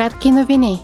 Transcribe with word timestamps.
Кратки 0.00 0.30
новини. 0.30 0.82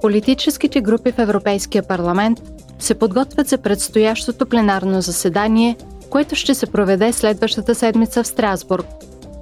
Политическите 0.00 0.80
групи 0.80 1.12
в 1.12 1.18
Европейския 1.18 1.82
парламент 1.82 2.42
се 2.78 2.94
подготвят 2.94 3.48
за 3.48 3.58
предстоящото 3.58 4.46
пленарно 4.46 5.00
заседание, 5.00 5.76
което 6.10 6.34
ще 6.34 6.54
се 6.54 6.66
проведе 6.66 7.12
следващата 7.12 7.74
седмица 7.74 8.22
в 8.22 8.26
Страсбург. 8.26 8.86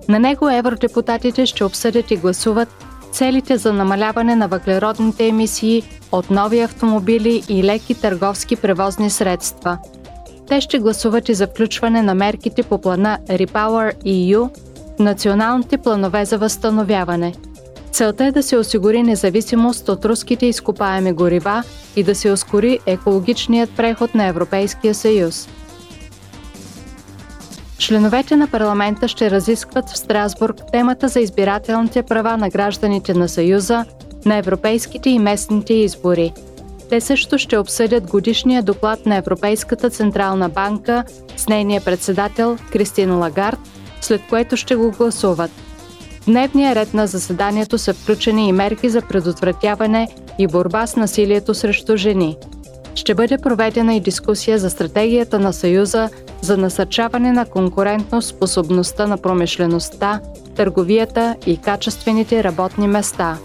На 0.08 0.18
него 0.18 0.50
евродепутатите 0.50 1.46
ще 1.46 1.64
обсъдят 1.64 2.10
и 2.10 2.16
гласуват 2.16 2.68
целите 3.12 3.56
за 3.56 3.72
намаляване 3.72 4.36
на 4.36 4.48
въглеродните 4.48 5.28
емисии 5.28 5.82
от 6.12 6.30
нови 6.30 6.60
автомобили 6.60 7.42
и 7.48 7.64
леки 7.64 7.94
търговски 7.94 8.56
превозни 8.56 9.10
средства. 9.10 9.78
Те 10.48 10.60
ще 10.60 10.78
гласуват 10.78 11.28
и 11.28 11.34
за 11.34 11.46
включване 11.46 12.02
на 12.02 12.14
мерките 12.14 12.62
по 12.62 12.80
плана 12.80 13.18
Repower 13.28 13.94
EU 14.04 14.50
в 14.96 14.98
националните 14.98 15.78
планове 15.78 16.24
за 16.24 16.38
възстановяване– 16.38 17.32
Целта 17.96 18.24
е 18.24 18.32
да 18.32 18.42
се 18.42 18.56
осигури 18.56 19.02
независимост 19.02 19.88
от 19.88 20.04
руските 20.04 20.46
изкопаеми 20.46 21.12
горива 21.12 21.62
и 21.96 22.02
да 22.02 22.14
се 22.14 22.30
ускори 22.30 22.78
екологичният 22.86 23.70
преход 23.76 24.14
на 24.14 24.26
Европейския 24.26 24.94
съюз. 24.94 25.48
Членовете 27.78 28.36
на 28.36 28.48
парламента 28.48 29.08
ще 29.08 29.30
разискват 29.30 29.90
в 29.90 29.98
Страсбург 29.98 30.56
темата 30.72 31.08
за 31.08 31.20
избирателните 31.20 32.02
права 32.02 32.36
на 32.36 32.50
гражданите 32.50 33.14
на 33.14 33.28
Съюза 33.28 33.84
на 34.26 34.36
европейските 34.36 35.10
и 35.10 35.18
местните 35.18 35.74
избори. 35.74 36.32
Те 36.90 37.00
също 37.00 37.38
ще 37.38 37.58
обсъдят 37.58 38.10
годишния 38.10 38.62
доклад 38.62 39.06
на 39.06 39.16
Европейската 39.16 39.90
централна 39.90 40.48
банка 40.48 41.04
с 41.36 41.48
нейния 41.48 41.80
председател 41.84 42.56
Кристин 42.72 43.18
Лагард, 43.18 43.58
след 44.00 44.20
което 44.28 44.56
ще 44.56 44.76
го 44.76 44.90
гласуват– 44.90 45.50
дневния 46.26 46.74
ред 46.74 46.94
на 46.94 47.06
заседанието 47.06 47.78
са 47.78 47.94
включени 47.94 48.48
и 48.48 48.52
мерки 48.52 48.88
за 48.88 49.02
предотвратяване 49.02 50.08
и 50.38 50.46
борба 50.46 50.86
с 50.86 50.96
насилието 50.96 51.54
срещу 51.54 51.96
жени. 51.96 52.36
Ще 52.94 53.14
бъде 53.14 53.38
проведена 53.38 53.94
и 53.94 54.00
дискусия 54.00 54.58
за 54.58 54.70
стратегията 54.70 55.38
на 55.38 55.52
Съюза 55.52 56.08
за 56.40 56.56
насърчаване 56.56 57.32
на 57.32 57.46
конкурентно 57.46 58.22
способността 58.22 59.06
на 59.06 59.18
промишлеността, 59.18 60.20
търговията 60.56 61.36
и 61.46 61.56
качествените 61.56 62.44
работни 62.44 62.88
места. 62.88 63.38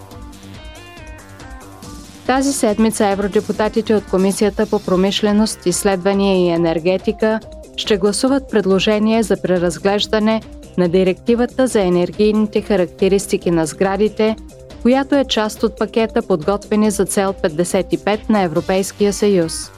Тази 2.25 2.53
седмица 2.53 3.08
евродепутатите 3.08 3.95
от 3.95 4.06
Комисията 4.06 4.66
по 4.66 4.80
промишленост, 4.80 5.66
изследвания 5.66 6.38
и 6.38 6.50
енергетика 6.50 7.39
ще 7.77 7.97
гласуват 7.97 8.50
предложение 8.52 9.23
за 9.23 9.41
преразглеждане 9.41 10.41
на 10.77 10.89
Директивата 10.89 11.67
за 11.67 11.81
енергийните 11.81 12.61
характеристики 12.61 13.52
на 13.52 13.66
сградите, 13.66 14.36
която 14.81 15.16
е 15.16 15.25
част 15.25 15.63
от 15.63 15.78
пакета 15.78 16.22
подготвени 16.22 16.91
за 16.91 17.05
цел 17.05 17.33
55 17.44 18.30
на 18.30 18.41
Европейския 18.41 19.13
съюз. 19.13 19.72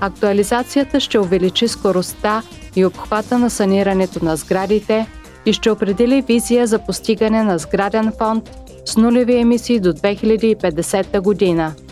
Актуализацията 0.00 1.00
ще 1.00 1.18
увеличи 1.18 1.68
скоростта 1.68 2.42
и 2.76 2.84
обхвата 2.84 3.38
на 3.38 3.50
санирането 3.50 4.24
на 4.24 4.36
сградите 4.36 5.06
и 5.46 5.52
ще 5.52 5.70
определи 5.70 6.22
визия 6.22 6.66
за 6.66 6.78
постигане 6.78 7.42
на 7.42 7.58
сграден 7.58 8.12
фонд 8.18 8.50
с 8.84 8.96
нулеви 8.96 9.40
емисии 9.40 9.80
до 9.80 9.92
2050 9.92 11.20
година– 11.20 11.74